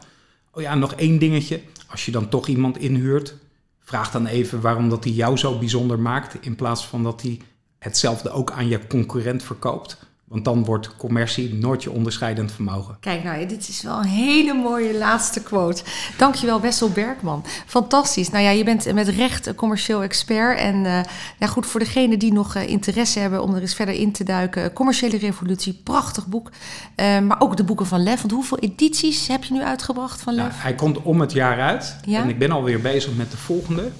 Oh 0.52 0.62
ja, 0.62 0.74
nog 0.74 0.94
één 0.94 1.18
dingetje. 1.18 1.60
Als 1.86 2.04
je 2.04 2.10
dan 2.10 2.28
toch 2.28 2.46
iemand 2.46 2.78
inhuurt, 2.78 3.34
vraag 3.80 4.10
dan 4.10 4.26
even 4.26 4.60
waarom 4.60 4.88
dat 4.88 5.04
hij 5.04 5.12
jou 5.12 5.36
zo 5.36 5.58
bijzonder 5.58 5.98
maakt. 5.98 6.36
In 6.40 6.54
plaats 6.54 6.86
van 6.86 7.02
dat 7.02 7.22
hij 7.22 7.40
hetzelfde 7.78 8.30
ook 8.30 8.50
aan 8.50 8.68
je 8.68 8.86
concurrent 8.86 9.42
verkoopt. 9.42 10.07
Want 10.28 10.44
dan 10.44 10.64
wordt 10.64 10.96
commercie 10.96 11.54
nooit 11.54 11.82
je 11.82 11.90
onderscheidend 11.90 12.52
vermogen. 12.52 12.96
Kijk, 13.00 13.24
nou, 13.24 13.46
dit 13.46 13.68
is 13.68 13.82
wel 13.82 13.98
een 13.98 14.04
hele 14.04 14.54
mooie 14.54 14.98
laatste 14.98 15.42
quote. 15.42 15.82
Dankjewel, 16.16 16.60
Wessel 16.60 16.90
Bergman. 16.90 17.44
Fantastisch. 17.66 18.30
Nou 18.30 18.44
ja, 18.44 18.50
je 18.50 18.64
bent 18.64 18.92
met 18.92 19.08
recht 19.08 19.46
een 19.46 19.54
commercieel 19.54 20.02
expert. 20.02 20.58
En 20.58 20.86
eh, 20.86 21.00
ja, 21.38 21.46
goed, 21.46 21.66
voor 21.66 21.80
degenen 21.80 22.18
die 22.18 22.32
nog 22.32 22.54
eh, 22.54 22.68
interesse 22.68 23.18
hebben 23.18 23.42
om 23.42 23.54
er 23.54 23.60
eens 23.60 23.74
verder 23.74 23.94
in 23.94 24.12
te 24.12 24.24
duiken. 24.24 24.72
Commerciële 24.72 25.16
Revolutie, 25.18 25.80
prachtig 25.84 26.26
boek. 26.26 26.50
Eh, 26.94 27.18
maar 27.18 27.40
ook 27.40 27.56
de 27.56 27.64
boeken 27.64 27.86
van 27.86 28.02
Lef. 28.02 28.20
Want 28.20 28.32
hoeveel 28.32 28.58
edities 28.58 29.28
heb 29.28 29.44
je 29.44 29.52
nu 29.54 29.62
uitgebracht 29.62 30.20
van 30.20 30.34
Nou, 30.34 30.48
Lef? 30.48 30.62
hij 30.62 30.74
komt 30.74 31.02
om 31.02 31.20
het 31.20 31.32
jaar 31.32 31.60
uit. 31.60 31.96
Ja? 32.04 32.22
En 32.22 32.28
ik 32.28 32.38
ben 32.38 32.50
alweer 32.50 32.80
bezig 32.80 33.16
met 33.16 33.30
de 33.30 33.36
volgende. 33.36 33.90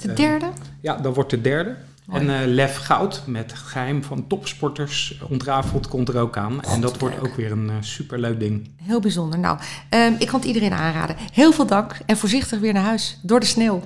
de 0.00 0.12
derde? 0.12 0.46
Ja, 0.80 0.96
dat 0.96 1.14
wordt 1.14 1.30
de 1.30 1.40
derde. 1.40 1.76
Mooi. 2.08 2.20
En 2.28 2.40
eh, 2.40 2.46
Lef 2.46 2.76
Goud 2.76 3.22
met 3.26 3.52
geheim 3.52 4.04
van 4.04 4.26
topsporters 4.26 5.20
ontrafeld 5.28 5.88
komt 5.88 6.08
er 6.08 6.18
ook 6.18 6.36
aan. 6.36 6.62
en 6.62 6.80
dat 6.80 6.98
wordt 6.98 7.20
ook 7.20 7.34
weer 7.34 7.52
een 7.52 7.70
eh, 7.70 7.76
superleuk 7.80 8.40
ding. 8.40 8.70
Heel 8.82 9.00
bijzonder. 9.00 9.38
Nou, 9.38 9.58
ehm, 9.88 10.12
ik 10.18 10.26
kan 10.26 10.38
het 10.38 10.48
iedereen 10.48 10.72
aanraden. 10.72 11.16
Heel 11.32 11.52
veel 11.52 11.66
dank 11.66 11.96
en 12.06 12.16
voorzichtig 12.16 12.60
weer 12.60 12.72
naar 12.72 12.82
huis. 12.82 13.18
Door 13.22 13.40
de 13.40 13.46
sneeuw. 13.46 13.82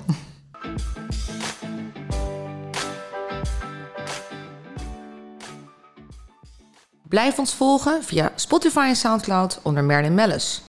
Blijf 7.07 7.37
ons 7.37 7.53
volgen 7.53 8.03
via 8.03 8.31
Spotify 8.35 8.85
en 8.87 8.95
Soundcloud 8.95 9.59
onder 9.63 9.83
Merlin 9.83 10.13
Mellis. 10.13 10.63